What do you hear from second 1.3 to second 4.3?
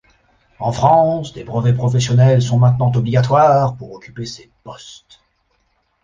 des brevets professionnels sont maintenant obligatoires pour occuper